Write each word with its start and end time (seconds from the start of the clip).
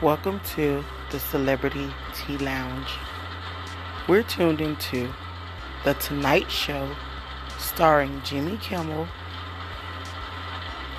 Welcome 0.00 0.38
to 0.54 0.84
the 1.10 1.18
Celebrity 1.18 1.90
Tea 2.14 2.38
Lounge. 2.38 2.88
We're 4.08 4.22
tuned 4.22 4.60
into 4.60 5.12
The 5.84 5.94
Tonight 5.94 6.48
Show 6.52 6.94
starring 7.58 8.22
Jimmy 8.22 8.58
Kimmel, 8.58 9.08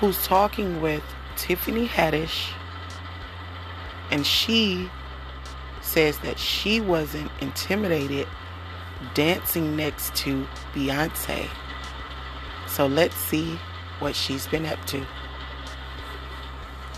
who's 0.00 0.22
talking 0.26 0.82
with 0.82 1.02
Tiffany 1.36 1.88
Haddish, 1.88 2.50
and 4.10 4.26
she 4.26 4.90
says 5.80 6.18
that 6.18 6.38
she 6.38 6.82
wasn't 6.82 7.30
intimidated 7.40 8.28
dancing 9.14 9.76
next 9.76 10.14
to 10.16 10.46
Beyonce. 10.74 11.48
So 12.66 12.86
let's 12.86 13.16
see 13.16 13.58
what 13.98 14.14
she's 14.14 14.46
been 14.46 14.66
up 14.66 14.84
to. 14.88 15.06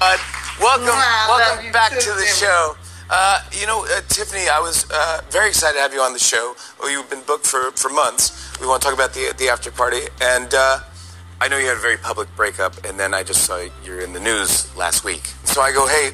Uh, 0.04 0.18
welcome, 0.60 0.86
love 0.88 1.28
welcome 1.28 1.70
back 1.70 1.92
too, 1.92 2.00
to 2.00 2.10
the 2.14 2.26
show. 2.26 2.74
Uh, 3.08 3.40
you 3.52 3.68
know, 3.68 3.84
uh, 3.84 4.00
Tiffany, 4.08 4.48
I 4.48 4.58
was 4.58 4.84
uh, 4.90 5.20
very 5.30 5.50
excited 5.50 5.76
to 5.76 5.80
have 5.80 5.94
you 5.94 6.00
on 6.00 6.12
the 6.12 6.18
show. 6.18 6.56
Well, 6.80 6.90
you've 6.90 7.08
been 7.08 7.22
booked 7.24 7.46
for, 7.46 7.70
for 7.70 7.88
months. 7.88 8.58
We 8.60 8.66
want 8.66 8.82
to 8.82 8.88
talk 8.88 8.96
about 8.96 9.14
the 9.14 9.32
the 9.38 9.48
after 9.48 9.70
party, 9.70 10.00
and 10.20 10.52
uh, 10.54 10.80
I 11.40 11.46
know 11.46 11.56
you 11.56 11.66
had 11.68 11.76
a 11.76 11.80
very 11.80 11.98
public 11.98 12.34
breakup, 12.34 12.84
and 12.84 12.98
then 12.98 13.14
I 13.14 13.22
just 13.22 13.44
saw 13.44 13.64
you're 13.84 14.00
in 14.00 14.12
the 14.12 14.18
news 14.18 14.74
last 14.76 15.04
week. 15.04 15.22
So 15.44 15.60
I 15.60 15.70
go, 15.70 15.86
hey, 15.86 16.10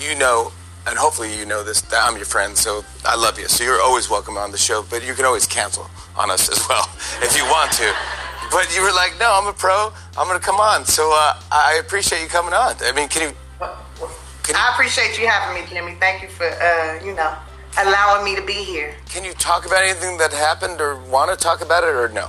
you 0.00 0.16
know, 0.16 0.50
and 0.88 0.98
hopefully 0.98 1.32
you 1.32 1.46
know 1.46 1.62
this. 1.62 1.80
That 1.82 2.02
I'm 2.02 2.16
your 2.16 2.26
friend, 2.26 2.58
so 2.58 2.84
I 3.04 3.14
love 3.14 3.38
you. 3.38 3.46
So 3.46 3.62
you're 3.62 3.80
always 3.80 4.10
welcome 4.10 4.36
on 4.36 4.50
the 4.50 4.58
show, 4.58 4.82
but 4.90 5.06
you 5.06 5.14
can 5.14 5.24
always 5.24 5.46
cancel 5.46 5.88
on 6.16 6.28
us 6.28 6.50
as 6.50 6.68
well 6.68 6.90
if 7.22 7.36
you 7.36 7.44
want 7.44 7.70
to. 7.74 8.17
But 8.50 8.74
you 8.74 8.82
were 8.82 8.92
like, 8.92 9.14
no, 9.18 9.30
I'm 9.32 9.46
a 9.46 9.52
pro. 9.52 9.92
I'm 10.16 10.26
going 10.26 10.38
to 10.38 10.44
come 10.44 10.60
on. 10.60 10.84
So 10.84 11.12
uh, 11.14 11.40
I 11.50 11.78
appreciate 11.80 12.22
you 12.22 12.28
coming 12.28 12.54
on. 12.54 12.76
I 12.80 12.92
mean, 12.92 13.08
can 13.08 13.28
you? 13.30 13.36
Can 14.42 14.54
you 14.54 14.60
I 14.60 14.72
appreciate 14.72 15.18
you 15.18 15.26
having 15.26 15.62
me, 15.62 15.68
Jimmy. 15.68 15.94
Thank 16.00 16.22
you 16.22 16.28
for, 16.28 16.46
uh, 16.46 17.04
you 17.04 17.14
know, 17.14 17.34
allowing 17.78 18.24
me 18.24 18.34
to 18.36 18.42
be 18.42 18.54
here. 18.54 18.94
Can 19.06 19.24
you 19.24 19.32
talk 19.34 19.66
about 19.66 19.82
anything 19.84 20.16
that 20.18 20.32
happened 20.32 20.80
or 20.80 20.96
want 21.04 21.30
to 21.30 21.36
talk 21.36 21.60
about 21.60 21.84
it 21.84 21.94
or 21.94 22.08
no? 22.08 22.28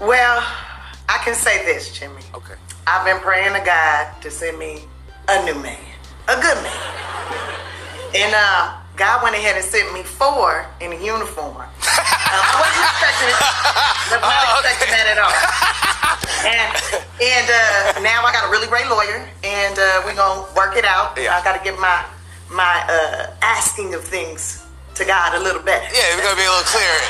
Well, 0.00 0.44
I 1.08 1.18
can 1.24 1.34
say 1.34 1.64
this, 1.64 1.96
Jimmy. 1.96 2.22
Okay. 2.34 2.54
I've 2.86 3.06
been 3.06 3.18
praying 3.20 3.54
to 3.54 3.60
God 3.64 4.20
to 4.20 4.30
send 4.30 4.58
me 4.58 4.84
a 5.28 5.44
new 5.46 5.54
man, 5.54 5.80
a 6.28 6.34
good 6.34 6.62
man. 6.62 7.44
And 8.14 8.34
uh, 8.36 8.76
God 8.96 9.22
went 9.22 9.34
ahead 9.34 9.56
and 9.56 9.64
sent 9.64 9.92
me 9.94 10.02
four 10.02 10.66
in 10.80 10.92
a 10.92 11.02
uniform. 11.02 11.64
I 12.30 12.56
wasn't 12.60 12.84
expecting 12.88 13.28
it. 13.30 13.38
I 13.38 14.16
was 14.16 14.22
not 14.22 14.44
Oh, 14.44 14.60
expecting 14.64 14.92
that 14.94 15.08
at 15.12 15.18
all. 15.20 15.36
And, 16.44 16.70
and 17.22 17.46
uh, 17.48 18.00
now 18.00 18.24
I 18.24 18.32
got 18.32 18.46
a 18.46 18.50
really 18.50 18.66
great 18.68 18.86
lawyer, 18.88 19.26
and 19.42 19.78
uh, 19.78 20.02
we're 20.04 20.14
gonna 20.14 20.44
work 20.54 20.76
it 20.76 20.84
out. 20.84 21.16
Yeah. 21.16 21.36
I 21.36 21.42
got 21.44 21.56
to 21.56 21.64
get 21.64 21.78
my 21.80 22.04
my 22.50 22.84
uh, 22.88 23.34
asking 23.42 23.94
of 23.94 24.04
things 24.04 24.64
to 24.94 25.04
God 25.04 25.34
a 25.34 25.40
little 25.42 25.62
better. 25.62 25.86
Yeah, 25.94 26.16
we're 26.16 26.22
gonna 26.22 26.36
be 26.36 26.44
a 26.44 26.50
little 26.50 26.64
clearer. 26.68 27.00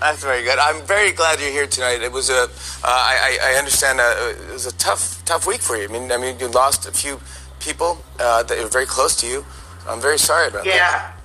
That's 0.00 0.22
very 0.22 0.42
good. 0.44 0.58
I'm 0.58 0.80
very 0.86 1.12
glad 1.12 1.40
you're 1.40 1.50
here 1.50 1.66
tonight. 1.66 2.00
It 2.02 2.10
was 2.12 2.30
a, 2.30 2.44
uh, 2.44 2.48
I, 2.84 3.38
I 3.42 3.58
understand 3.58 4.00
uh, 4.00 4.32
it 4.48 4.52
was 4.52 4.64
a 4.64 4.72
tough, 4.78 5.22
tough 5.26 5.46
week 5.46 5.60
for 5.60 5.76
you. 5.76 5.84
I 5.84 5.88
mean, 5.88 6.10
I 6.10 6.16
mean, 6.16 6.38
you 6.40 6.48
lost 6.48 6.86
a 6.86 6.92
few 6.92 7.20
people 7.58 7.98
uh, 8.18 8.42
that 8.44 8.56
were 8.58 8.68
very 8.70 8.86
close 8.86 9.14
to 9.16 9.26
you. 9.26 9.44
I'm 9.86 10.00
very 10.00 10.18
sorry 10.18 10.48
about 10.48 10.64
that. 10.64 11.16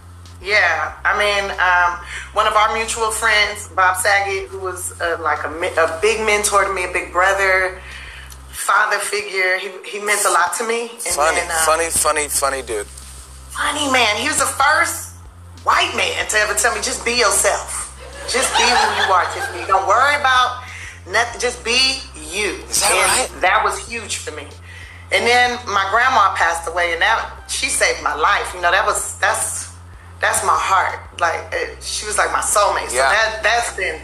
Yeah. 0.41 0.93
I 1.03 1.17
mean, 1.17 1.45
um, 1.59 2.05
one 2.33 2.47
of 2.47 2.53
our 2.53 2.73
mutual 2.75 3.11
friends, 3.11 3.67
Bob 3.69 3.97
Saget, 3.97 4.47
who 4.49 4.59
was 4.59 4.99
uh, 5.01 5.17
like 5.21 5.43
a, 5.43 5.49
a 5.49 5.99
big 6.01 6.25
mentor 6.25 6.65
to 6.65 6.73
me, 6.73 6.83
a 6.85 6.91
big 6.91 7.11
brother, 7.11 7.81
father 8.49 8.97
figure. 8.99 9.57
He, 9.57 9.69
he 9.89 9.99
meant 10.03 10.23
a 10.25 10.31
lot 10.31 10.53
to 10.57 10.67
me. 10.67 10.89
And 10.91 11.15
Funny, 11.15 11.37
then, 11.37 11.49
uh, 11.49 11.65
funny, 11.65 11.89
funny, 11.89 12.27
funny 12.27 12.61
dude. 12.61 12.85
funny 13.51 13.91
man. 13.91 14.17
He 14.17 14.27
was 14.27 14.39
the 14.39 14.45
first 14.45 15.13
white 15.63 15.93
man 15.95 16.27
to 16.29 16.37
ever 16.37 16.53
tell 16.53 16.75
me, 16.75 16.81
just 16.81 17.03
be 17.05 17.13
yourself. 17.17 17.81
Just 18.29 18.51
be 18.57 18.63
who 18.63 18.87
you 19.05 19.13
are, 19.13 19.25
Tiffany. 19.33 19.65
Don't 19.67 19.87
worry 19.87 20.15
about 20.15 20.63
nothing. 21.07 21.39
Just 21.39 21.63
be 21.63 22.01
you. 22.17 22.57
Is 22.69 22.81
that 22.81 22.91
and 22.91 23.31
right? 23.31 23.41
That 23.41 23.61
was 23.63 23.77
huge 23.87 24.17
for 24.17 24.31
me. 24.31 24.47
And 25.11 25.25
then 25.27 25.59
my 25.67 25.85
grandma 25.91 26.33
passed 26.33 26.67
away, 26.67 26.93
and 26.93 27.01
that 27.03 27.45
she 27.47 27.69
saved 27.69 28.01
my 28.01 28.15
life. 28.15 28.51
You 28.55 28.61
know, 28.61 28.71
that 28.71 28.83
was 28.83 29.17
that's 29.19 29.64
my 30.45 30.57
heart. 30.57 30.99
Like 31.19 31.41
it, 31.53 31.81
she 31.83 32.05
was 32.05 32.17
like 32.17 32.31
my 32.31 32.39
soulmate. 32.41 32.89
So 32.89 32.95
Yeah. 32.97 33.11
that 33.11 33.39
that's 33.43 33.75
been 33.75 33.99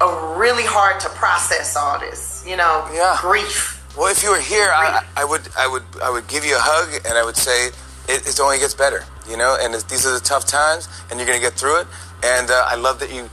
a 0.00 0.36
really 0.36 0.64
hard 0.64 1.00
to 1.00 1.08
process 1.10 1.76
all 1.76 1.98
this. 1.98 2.44
You 2.46 2.56
know, 2.56 2.88
Yeah. 2.92 3.16
grief. 3.20 3.76
Well, 3.96 4.06
if 4.10 4.22
you 4.22 4.30
were 4.30 4.38
here, 4.40 4.70
I, 4.72 5.04
I 5.16 5.24
would, 5.24 5.42
I 5.58 5.66
would, 5.66 5.82
I 6.02 6.10
would 6.10 6.28
give 6.28 6.44
you 6.44 6.54
a 6.56 6.60
hug, 6.62 7.04
and 7.04 7.18
I 7.18 7.24
would 7.24 7.36
say 7.36 7.66
it, 8.08 8.24
it 8.26 8.38
only 8.40 8.58
gets 8.58 8.72
better, 8.72 9.04
you 9.28 9.36
know. 9.36 9.56
And 9.60 9.74
it's, 9.74 9.82
these 9.84 10.06
are 10.06 10.12
the 10.14 10.20
tough 10.20 10.46
times, 10.46 10.88
and 11.10 11.18
you're 11.18 11.26
gonna 11.26 11.40
get 11.40 11.54
through 11.54 11.80
it. 11.80 11.86
And 12.22 12.50
uh, 12.52 12.66
I 12.68 12.76
love 12.76 13.00
that 13.00 13.12
you 13.12 13.28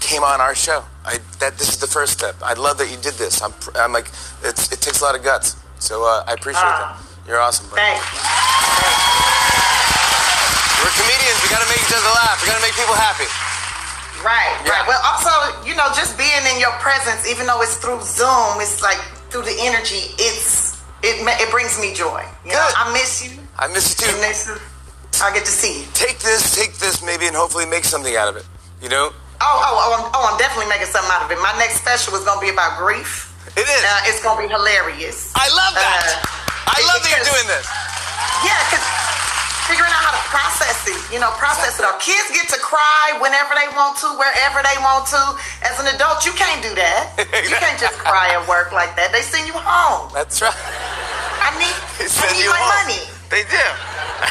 came 0.00 0.24
on 0.24 0.40
our 0.40 0.54
show. 0.54 0.82
I, 1.04 1.18
that 1.40 1.58
this 1.58 1.68
is 1.68 1.76
the 1.78 1.86
first 1.86 2.12
step. 2.14 2.36
I 2.42 2.54
love 2.54 2.78
that 2.78 2.90
you 2.90 2.96
did 2.96 3.14
this. 3.14 3.42
I'm, 3.42 3.52
I'm 3.76 3.92
like, 3.92 4.10
it's, 4.42 4.72
it 4.72 4.80
takes 4.80 5.00
a 5.02 5.04
lot 5.04 5.14
of 5.14 5.22
guts. 5.22 5.56
So 5.78 6.04
uh, 6.04 6.24
I 6.26 6.32
appreciate 6.32 6.64
Ah. 6.64 6.96
that. 6.98 7.28
You're 7.28 7.38
awesome. 7.40 7.68
buddy. 7.68 7.82
Thanks. 7.82 9.24
We're 10.88 11.04
comedians. 11.04 11.36
We 11.44 11.52
gotta 11.52 11.68
make 11.68 11.84
each 11.84 11.92
other 11.92 12.08
laugh. 12.16 12.40
We 12.40 12.48
gotta 12.48 12.64
make 12.64 12.72
people 12.72 12.96
happy. 12.96 13.28
Right, 14.24 14.56
Yeah. 14.64 14.72
right. 14.72 14.84
Well, 14.88 15.00
also, 15.04 15.28
you 15.68 15.76
know, 15.76 15.84
just 15.92 16.16
being 16.16 16.42
in 16.48 16.56
your 16.58 16.72
presence, 16.80 17.28
even 17.28 17.44
though 17.44 17.60
it's 17.60 17.76
through 17.76 18.00
Zoom, 18.00 18.56
it's 18.64 18.80
like 18.80 18.96
through 19.28 19.44
the 19.44 19.54
energy. 19.68 20.16
It's 20.16 20.80
it 21.04 21.20
it 21.20 21.50
brings 21.52 21.76
me 21.78 21.92
joy. 21.92 22.24
You 22.40 22.56
know, 22.56 22.64
Good. 22.64 22.74
I 22.74 22.92
miss 22.96 23.20
you, 23.20 23.36
I 23.60 23.68
miss 23.68 24.00
you 24.00 24.08
too. 24.08 24.16
this 24.16 24.48
is 24.48 24.56
I 25.20 25.28
get 25.36 25.44
to 25.44 25.52
see 25.52 25.80
you. 25.82 25.86
Take 25.92 26.18
this, 26.24 26.56
take 26.56 26.72
this, 26.80 27.02
maybe, 27.04 27.26
and 27.28 27.36
hopefully 27.36 27.66
make 27.66 27.84
something 27.84 28.16
out 28.16 28.28
of 28.32 28.36
it. 28.40 28.46
You 28.80 28.88
know? 28.88 29.12
Oh, 29.12 29.44
oh, 29.44 29.74
oh, 29.76 29.90
I'm, 29.98 30.04
oh, 30.16 30.24
I'm 30.32 30.38
definitely 30.40 30.70
making 30.72 30.88
something 30.88 31.10
out 31.12 31.22
of 31.26 31.30
it. 31.30 31.36
My 31.44 31.52
next 31.58 31.84
special 31.84 32.14
is 32.16 32.24
gonna 32.24 32.40
be 32.40 32.48
about 32.48 32.78
grief. 32.80 33.28
It 33.60 33.66
is. 33.68 33.82
Uh, 33.84 34.08
it's 34.08 34.22
gonna 34.24 34.40
be 34.40 34.48
hilarious. 34.48 35.30
I 35.36 35.52
love 35.52 35.74
that. 35.76 36.22
Uh, 36.24 36.72
I 36.72 36.78
love 36.88 37.02
that 37.04 37.10
you're 37.12 37.28
doing 37.28 37.46
this. 37.50 37.66
Yeah, 38.46 38.56
because 38.70 38.82
figuring 39.70 39.90
out 39.92 40.02
how 40.06 40.14
to 40.16 40.17
process 40.28 40.84
it, 40.84 41.00
you 41.12 41.18
know, 41.18 41.32
process 41.40 41.80
it 41.80 41.84
all. 41.84 41.96
Kids 41.96 42.28
get 42.30 42.48
to 42.52 42.60
cry 42.60 43.16
whenever 43.20 43.56
they 43.56 43.68
want 43.72 43.96
to, 44.04 44.08
wherever 44.20 44.60
they 44.60 44.76
want 44.84 45.08
to. 45.08 45.20
As 45.64 45.80
an 45.80 45.88
adult, 45.88 46.24
you 46.28 46.32
can't 46.36 46.60
do 46.60 46.72
that. 46.76 47.16
You 47.44 47.56
can't 47.56 47.80
just 47.80 47.96
cry 48.04 48.36
at 48.36 48.44
work 48.44 48.70
like 48.72 48.92
that. 49.00 49.08
They 49.10 49.24
send 49.24 49.48
you 49.48 49.56
home. 49.56 50.12
That's 50.12 50.40
right. 50.44 50.52
I 50.52 51.48
need 51.56 51.72
said 52.12 52.32
need 52.36 52.44
you 52.44 52.52
my 52.52 52.60
won't. 52.60 52.92
money. 52.92 53.02
They 53.32 53.44
do. 53.48 53.66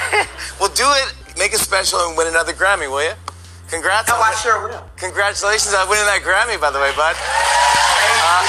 well, 0.62 0.70
do 0.74 0.86
it. 1.02 1.14
Make 1.38 1.54
it 1.54 1.62
special 1.62 2.00
and 2.06 2.18
win 2.18 2.30
another 2.30 2.54
Grammy, 2.54 2.90
will 2.90 3.04
you? 3.04 3.18
Congrats. 3.70 4.10
Oh, 4.10 4.18
I 4.18 4.34
it. 4.34 4.42
sure 4.42 4.70
will. 4.70 4.82
Congratulations 4.98 5.74
on 5.74 5.90
winning 5.90 6.06
that 6.06 6.22
Grammy, 6.22 6.58
by 6.62 6.72
the 6.72 6.80
way, 6.80 6.94
bud. 6.98 7.14
Uh, 7.18 8.42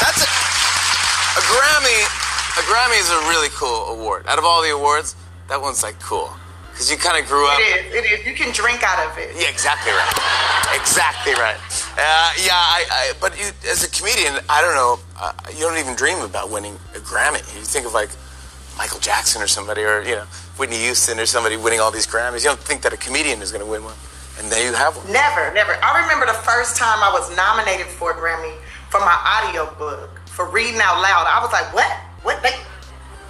that's 0.00 0.24
a, 0.24 0.28
a 0.28 1.42
Grammy. 1.52 2.00
A 2.56 2.62
Grammy 2.68 3.00
is 3.00 3.08
a 3.12 3.20
really 3.28 3.48
cool 3.52 3.92
award. 3.92 4.26
Out 4.26 4.38
of 4.38 4.44
all 4.44 4.62
the 4.62 4.70
awards, 4.70 5.16
that 5.48 5.60
one's 5.60 5.82
like 5.82 5.98
cool 6.00 6.32
because 6.74 6.90
you 6.90 6.98
kind 6.98 7.22
of 7.22 7.30
grew 7.30 7.46
up. 7.46 7.58
It 7.60 7.86
is. 7.86 7.94
It 7.94 8.04
is. 8.10 8.26
You 8.26 8.34
can 8.34 8.52
drink 8.52 8.82
out 8.82 8.98
of 9.06 9.16
it. 9.16 9.30
Yeah, 9.38 9.46
exactly 9.46 9.92
right. 9.94 10.10
Exactly 10.74 11.32
right. 11.34 11.54
Uh, 11.94 12.34
yeah, 12.42 12.58
I, 12.58 12.82
I. 12.90 13.12
But 13.20 13.38
you, 13.38 13.46
as 13.70 13.86
a 13.86 13.90
comedian, 13.90 14.42
I 14.50 14.58
don't 14.60 14.74
know. 14.74 14.98
Uh, 15.14 15.32
you 15.54 15.60
don't 15.60 15.78
even 15.78 15.94
dream 15.94 16.18
about 16.18 16.50
winning 16.50 16.74
a 16.94 16.98
Grammy. 16.98 17.38
You 17.54 17.62
think 17.62 17.86
of 17.86 17.94
like 17.94 18.10
Michael 18.76 18.98
Jackson 18.98 19.40
or 19.40 19.46
somebody, 19.46 19.82
or 19.82 20.02
you 20.02 20.16
know 20.18 20.26
Whitney 20.58 20.78
Houston 20.82 21.20
or 21.20 21.26
somebody 21.26 21.56
winning 21.56 21.78
all 21.78 21.92
these 21.92 22.08
Grammys. 22.08 22.42
You 22.42 22.50
don't 22.50 22.58
think 22.58 22.82
that 22.82 22.92
a 22.92 22.96
comedian 22.98 23.40
is 23.40 23.52
going 23.52 23.64
to 23.64 23.70
win 23.70 23.84
one, 23.84 23.94
and 24.40 24.50
there 24.50 24.66
you 24.66 24.74
have 24.74 24.96
one. 24.96 25.06
Never, 25.12 25.54
never. 25.54 25.78
I 25.78 26.02
remember 26.02 26.26
the 26.26 26.42
first 26.42 26.74
time 26.74 26.98
I 26.98 27.14
was 27.14 27.30
nominated 27.36 27.86
for 27.86 28.10
a 28.10 28.14
Grammy 28.18 28.58
for 28.90 28.98
my 28.98 29.14
audio 29.22 29.72
book 29.78 30.10
for 30.26 30.50
reading 30.50 30.80
out 30.82 30.98
loud. 31.00 31.30
I 31.30 31.38
was 31.38 31.52
like, 31.52 31.72
what? 31.72 31.90
What? 32.22 32.42
They, 32.42 32.50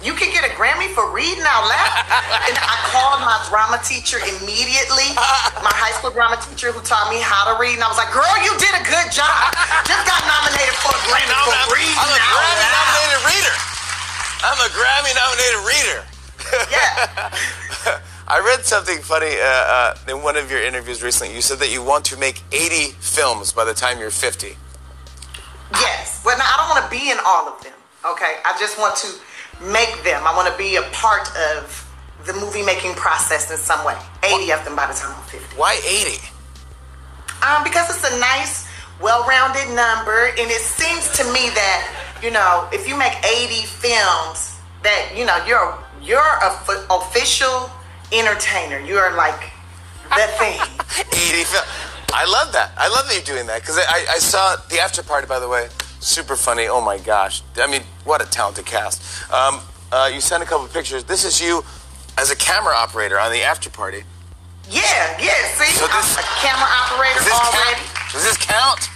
you 0.05 0.13
can 0.13 0.29
get 0.29 0.45
a 0.45 0.53
Grammy 0.53 0.93
for 0.93 1.09
reading 1.09 1.41
out 1.41 1.65
loud? 1.65 1.91
and 2.47 2.55
I 2.61 2.77
called 2.93 3.25
my 3.25 3.41
drama 3.49 3.81
teacher 3.81 4.21
immediately, 4.21 5.09
my 5.65 5.73
high 5.73 5.97
school 5.97 6.13
drama 6.13 6.37
teacher 6.37 6.69
who 6.69 6.77
taught 6.85 7.09
me 7.09 7.17
how 7.17 7.49
to 7.49 7.57
read. 7.57 7.73
And 7.73 7.83
I 7.83 7.89
was 7.89 7.97
like, 7.97 8.13
girl, 8.13 8.29
you 8.45 8.53
did 8.61 8.69
a 8.77 8.85
good 8.85 9.09
job. 9.09 9.49
Just 9.89 10.05
got 10.05 10.21
nominated 10.29 10.77
for 10.77 10.93
a 10.93 11.01
Grammy 11.09 11.25
No, 11.33 11.41
for 11.49 11.57
I'm, 11.57 11.69
reading 11.73 11.97
I'm 11.97 12.13
a 12.13 12.21
out 12.21 12.37
Grammy 12.37 12.69
loud. 12.69 12.77
nominated 12.77 13.21
reader. 13.25 13.55
I'm 14.45 14.59
a 14.61 14.69
Grammy 14.77 15.11
nominated 15.17 15.61
reader. 15.65 15.99
Yeah. 16.69 17.99
I 18.29 18.37
read 18.45 18.61
something 18.65 19.01
funny 19.01 19.33
uh, 19.41 19.97
uh, 19.97 19.97
in 20.07 20.21
one 20.21 20.37
of 20.37 20.49
your 20.53 20.61
interviews 20.61 21.01
recently. 21.01 21.33
You 21.33 21.41
said 21.41 21.57
that 21.59 21.73
you 21.73 21.81
want 21.81 22.05
to 22.05 22.17
make 22.17 22.41
80 22.53 22.93
films 23.01 23.53
by 23.53 23.65
the 23.65 23.73
time 23.73 23.97
you're 23.97 24.13
50. 24.13 24.53
Yes. 25.81 26.21
Well, 26.23 26.37
now, 26.37 26.45
I 26.45 26.57
don't 26.61 26.69
want 26.69 26.85
to 26.85 26.91
be 26.93 27.09
in 27.09 27.17
all 27.25 27.49
of 27.49 27.57
them. 27.65 27.73
Okay. 28.05 28.37
I 28.45 28.53
just 28.59 28.77
want 28.77 28.95
to 28.97 29.09
make 29.61 30.03
them. 30.03 30.21
I 30.25 30.35
want 30.35 30.51
to 30.51 30.57
be 30.57 30.75
a 30.75 30.83
part 30.91 31.29
of 31.55 31.81
the 32.25 32.33
movie 32.33 32.63
making 32.63 32.93
process 32.95 33.51
in 33.51 33.57
some 33.57 33.85
way. 33.85 33.97
80 34.23 34.51
of 34.51 34.65
them 34.65 34.75
by 34.75 34.87
the 34.87 34.93
time 34.93 35.15
I'm 35.15 35.23
50. 35.23 35.55
Why 35.57 35.79
80? 35.85 36.17
Um, 37.45 37.63
because 37.63 37.89
it's 37.89 38.03
a 38.11 38.19
nice, 38.19 38.67
well-rounded 39.01 39.75
number, 39.75 40.27
and 40.39 40.49
it 40.49 40.61
seems 40.61 41.11
to 41.17 41.23
me 41.31 41.49
that 41.53 42.05
you 42.21 42.31
know, 42.31 42.67
if 42.71 42.87
you 42.87 42.97
make 42.97 43.13
80 43.23 43.65
films, 43.67 44.57
that 44.83 45.11
you 45.15 45.25
know 45.25 45.37
you're 45.45 45.77
you're 46.01 46.19
a 46.41 46.51
f- 46.51 46.85
official 46.89 47.69
entertainer. 48.11 48.79
You're 48.79 49.13
like 49.15 49.51
the 50.09 50.27
thing. 50.39 50.59
80 51.13 51.43
fil- 51.43 51.61
I 52.13 52.25
love 52.25 52.53
that. 52.53 52.71
I 52.77 52.87
love 52.87 53.07
that 53.07 53.13
you're 53.15 53.35
doing 53.35 53.47
that 53.47 53.61
because 53.61 53.77
I, 53.77 54.05
I 54.09 54.17
saw 54.19 54.55
the 54.69 54.79
after 54.79 55.03
party, 55.03 55.27
by 55.27 55.39
the 55.39 55.49
way. 55.49 55.67
Super 55.99 56.35
funny. 56.35 56.67
Oh 56.67 56.81
my 56.81 56.97
gosh. 56.97 57.41
I 57.57 57.67
mean, 57.67 57.83
what 58.05 58.21
a 58.21 58.25
talented 58.29 58.65
cast. 58.65 59.01
Um, 59.31 59.59
uh, 59.91 60.09
you 60.13 60.21
sent 60.21 60.41
a 60.41 60.45
couple 60.45 60.67
pictures. 60.67 61.03
This 61.03 61.25
is 61.25 61.41
you 61.41 61.63
as 62.17 62.31
a 62.31 62.35
camera 62.35 62.73
operator 62.75 63.19
on 63.19 63.31
the 63.31 63.41
after 63.43 63.69
party. 63.69 64.03
Yeah, 64.69 64.81
yeah. 65.21 65.29
See, 65.57 65.69
So 65.77 65.85
this- 65.85 66.17
I'm 66.17 66.23
a 66.23 66.27
camera 66.41 66.69
operator 66.85 67.19
Does 67.19 67.25
this 67.25 67.33
already. 67.37 67.81
count? 67.81 68.11
Does 68.13 68.23
this 68.23 68.37
count? 68.37 68.89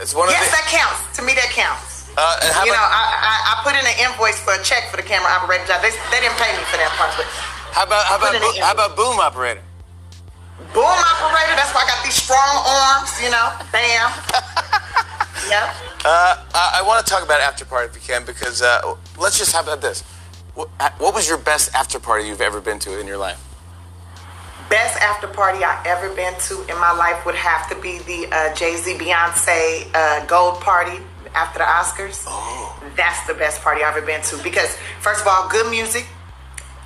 It's 0.00 0.14
one 0.14 0.28
of 0.28 0.32
Yes, 0.32 0.48
that 0.52 0.64
counts. 0.72 1.16
To 1.18 1.22
me, 1.22 1.34
that 1.34 1.50
counts. 1.52 2.08
Uh, 2.16 2.36
you 2.64 2.72
know, 2.72 2.80
I, 2.80 3.02
I, 3.22 3.34
I 3.52 3.52
put 3.62 3.76
in 3.76 3.84
an 3.84 3.96
invoice 4.00 4.40
for 4.40 4.52
a 4.56 4.62
check 4.64 4.88
for 4.90 4.96
the 4.96 5.02
camera 5.04 5.28
operator 5.30 5.64
job. 5.68 5.80
They, 5.84 5.92
they 6.10 6.20
didn't 6.24 6.36
pay 6.40 6.50
me 6.56 6.64
for 6.72 6.76
that 6.80 6.90
part, 6.98 7.12
but 7.16 7.24
how 7.70 7.84
about 7.86 8.02
how 8.08 8.16
about 8.18 8.32
put 8.34 8.36
in 8.36 8.42
an 8.42 8.50
bo- 8.56 8.64
how 8.64 8.72
about 8.74 8.96
boom 8.96 9.20
operator? 9.20 9.62
boom 10.74 10.84
operator. 10.90 11.54
That's 11.54 11.70
why 11.76 11.84
I 11.84 11.88
got 11.88 12.00
these 12.02 12.16
strong 12.18 12.52
arms. 12.66 13.12
You 13.22 13.30
know, 13.30 13.52
bam. 13.70 14.10
yep. 15.48 15.74
Uh, 16.04 16.44
I, 16.54 16.80
I 16.80 16.82
want 16.86 17.04
to 17.04 17.10
talk 17.10 17.24
about 17.24 17.40
after 17.40 17.64
party 17.64 17.88
if 17.88 17.94
you 17.94 18.02
can 18.02 18.24
because 18.24 18.62
uh, 18.62 18.96
let's 19.18 19.38
just 19.38 19.52
how 19.52 19.62
about 19.62 19.80
this? 19.80 20.02
What, 20.54 20.68
what 20.98 21.14
was 21.14 21.28
your 21.28 21.38
best 21.38 21.74
after 21.74 21.98
party 21.98 22.26
you've 22.26 22.40
ever 22.40 22.60
been 22.60 22.78
to 22.80 22.98
in 22.98 23.06
your 23.06 23.18
life? 23.18 23.42
Best 24.68 25.00
after 25.00 25.26
party 25.26 25.64
I 25.64 25.82
ever 25.86 26.14
been 26.14 26.34
to 26.48 26.62
in 26.62 26.78
my 26.78 26.92
life 26.92 27.24
would 27.26 27.34
have 27.34 27.68
to 27.70 27.80
be 27.80 27.98
the 27.98 28.28
uh, 28.30 28.54
Jay 28.54 28.76
Z 28.76 28.94
Beyonce 28.94 29.88
uh, 29.94 30.24
Gold 30.26 30.60
Party 30.60 31.02
after 31.34 31.58
the 31.58 31.64
Oscars. 31.64 32.24
Oh. 32.26 32.78
That's 32.96 33.26
the 33.26 33.34
best 33.34 33.62
party 33.62 33.82
I've 33.82 33.96
ever 33.96 34.06
been 34.06 34.22
to 34.22 34.42
because 34.42 34.76
first 35.00 35.22
of 35.22 35.26
all, 35.26 35.48
good 35.48 35.70
music, 35.70 36.06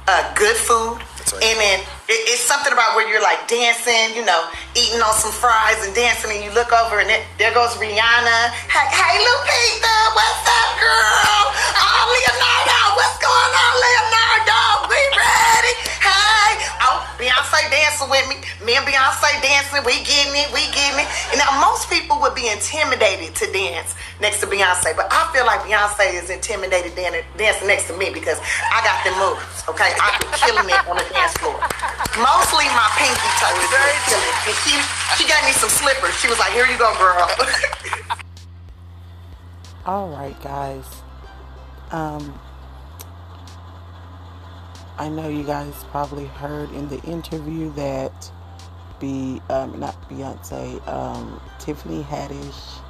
uh, 0.06 0.34
good 0.34 0.56
food, 0.56 0.98
and 1.42 1.58
then 1.58 1.80
it, 2.08 2.20
it's 2.28 2.44
something 2.44 2.72
about 2.72 2.96
where 2.96 3.08
you're 3.08 3.22
like 3.22 3.48
dancing, 3.48 4.12
you 4.16 4.24
know, 4.24 4.48
eating 4.76 5.00
on 5.00 5.14
some 5.14 5.32
fries 5.32 5.80
and 5.84 5.94
dancing, 5.94 6.30
and 6.32 6.44
you 6.44 6.52
look 6.52 6.72
over 6.72 7.00
and 7.00 7.10
it, 7.10 7.24
there 7.38 7.52
goes 7.54 7.72
Rihanna. 7.80 8.52
Hey, 8.68 8.86
hey, 8.92 9.14
Lupita, 9.24 9.96
what's 10.12 10.44
up, 10.44 10.70
girl? 10.76 11.40
Oh, 11.80 12.02
Leonardo, 12.12 12.80
what's 13.00 13.16
going 13.20 13.52
on, 13.56 13.74
Leonardo? 13.80 14.13
Beyonce 17.24 17.56
dancing 17.72 18.10
with 18.12 18.28
me. 18.28 18.36
Me 18.60 18.76
and 18.76 18.84
Beyonce 18.84 19.32
dancing. 19.40 19.80
We 19.88 20.04
getting 20.04 20.36
it. 20.36 20.52
We 20.52 20.60
getting 20.76 21.00
it. 21.00 21.08
And 21.32 21.40
now 21.40 21.56
most 21.56 21.88
people 21.88 22.20
would 22.20 22.36
be 22.36 22.52
intimidated 22.52 23.32
to 23.40 23.48
dance 23.48 23.96
next 24.20 24.44
to 24.44 24.46
Beyonce, 24.46 24.92
but 24.92 25.08
I 25.08 25.32
feel 25.32 25.48
like 25.48 25.64
Beyonce 25.64 26.20
is 26.20 26.28
intimidated 26.28 26.92
dan- 26.94 27.24
dancing 27.40 27.68
next 27.68 27.88
to 27.88 27.96
me 27.96 28.12
because 28.12 28.36
I 28.68 28.84
got 28.84 29.00
the 29.08 29.16
moves. 29.16 29.64
Okay, 29.72 29.88
I 29.96 30.12
be 30.20 30.28
killing 30.36 30.68
it 30.68 30.82
on 30.84 31.00
the 31.00 31.06
dance 31.08 31.32
floor. 31.40 31.56
Mostly 32.20 32.68
my 32.76 32.88
pinky 33.00 33.30
toe 33.40 33.56
is 33.56 33.72
really 33.72 33.96
killing. 34.04 34.36
And 34.44 34.56
she 34.60 34.76
she 35.16 35.24
gave 35.24 35.40
me 35.48 35.56
some 35.56 35.72
slippers. 35.72 36.12
She 36.20 36.28
was 36.28 36.38
like, 36.38 36.52
"Here 36.52 36.68
you 36.68 36.76
go, 36.76 36.92
girl." 37.00 37.24
All 39.86 40.08
right, 40.12 40.36
guys. 40.44 40.84
Um, 41.90 42.38
I 44.96 45.08
know 45.08 45.28
you 45.28 45.42
guys 45.42 45.74
probably 45.90 46.26
heard 46.26 46.70
in 46.72 46.88
the 46.88 47.00
interview 47.02 47.72
that 47.72 48.30
be 49.00 49.42
um, 49.50 49.80
not 49.80 50.00
Beyonce, 50.08 50.86
um, 50.86 51.40
Tiffany 51.58 52.02
Haddish. 52.04 52.80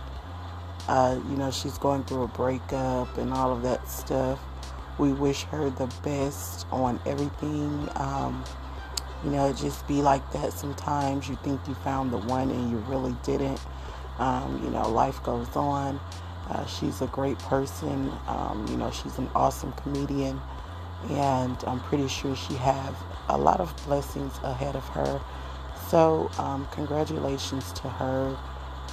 Uh, 0.86 1.18
you 1.30 1.36
know 1.36 1.50
she's 1.50 1.78
going 1.78 2.04
through 2.04 2.24
a 2.24 2.28
breakup 2.28 3.16
and 3.16 3.32
all 3.32 3.52
of 3.52 3.62
that 3.62 3.88
stuff. 3.88 4.38
We 4.98 5.12
wish 5.12 5.44
her 5.44 5.70
the 5.70 5.86
best 6.02 6.66
on 6.70 7.00
everything. 7.06 7.88
Um, 7.96 8.44
you 9.24 9.30
know, 9.30 9.52
just 9.54 9.86
be 9.88 10.02
like 10.02 10.30
that 10.32 10.52
sometimes. 10.52 11.28
You 11.28 11.36
think 11.36 11.66
you 11.66 11.74
found 11.76 12.12
the 12.12 12.18
one 12.18 12.50
and 12.50 12.70
you 12.70 12.76
really 12.80 13.16
didn't. 13.22 13.60
Um, 14.18 14.62
you 14.62 14.70
know, 14.70 14.88
life 14.90 15.22
goes 15.22 15.56
on. 15.56 15.98
Uh, 16.50 16.66
she's 16.66 17.00
a 17.00 17.06
great 17.06 17.38
person. 17.38 18.12
Um, 18.26 18.66
you 18.68 18.76
know, 18.76 18.90
she's 18.90 19.16
an 19.16 19.28
awesome 19.34 19.72
comedian, 19.72 20.38
and 21.10 21.56
I'm 21.66 21.80
pretty 21.80 22.08
sure 22.08 22.34
she 22.36 22.54
have 22.54 22.96
a 23.28 23.36
lot 23.36 23.60
of 23.60 23.74
blessings 23.86 24.38
ahead 24.42 24.76
of 24.76 24.86
her. 24.88 25.20
So, 25.88 26.30
um, 26.38 26.66
congratulations 26.72 27.72
to 27.72 27.88
her, 27.88 28.36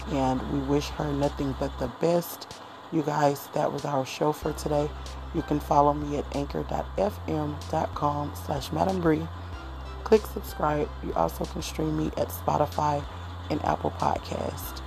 and 0.09 0.41
we 0.51 0.59
wish 0.59 0.89
her 0.89 1.11
nothing 1.11 1.55
but 1.59 1.77
the 1.79 1.87
best. 1.99 2.47
You 2.91 3.01
guys, 3.03 3.47
that 3.53 3.71
was 3.71 3.85
our 3.85 4.05
show 4.05 4.33
for 4.33 4.51
today. 4.53 4.89
You 5.33 5.41
can 5.43 5.59
follow 5.59 5.93
me 5.93 6.17
at 6.17 6.35
anchor.fm.com 6.35 8.33
slash 8.45 8.71
Madam 8.71 8.99
Bree. 8.99 9.27
Click 10.03 10.25
subscribe. 10.25 10.89
You 11.03 11.13
also 11.13 11.45
can 11.45 11.61
stream 11.61 11.97
me 11.97 12.07
at 12.17 12.27
Spotify 12.29 13.01
and 13.49 13.63
Apple 13.63 13.91
Podcast. 13.91 14.81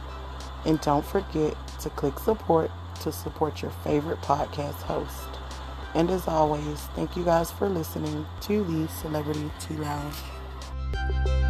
And 0.67 0.81
don't 0.81 1.05
forget 1.05 1.57
to 1.81 1.91
click 1.91 2.19
support 2.19 2.71
to 3.01 3.13
support 3.13 3.63
your 3.63 3.71
favorite 3.71 4.21
podcast 4.21 4.83
host. 4.83 5.34
And 5.95 6.11
as 6.11 6.27
always, 6.27 6.81
thank 6.97 7.17
you 7.17 7.25
guys 7.25 7.53
for 7.53 7.69
listening 7.69 8.27
to 8.43 8.65
the 8.65 8.89
Celebrity 8.89 9.51
Tea 9.61 9.77
Lounge. 9.77 11.44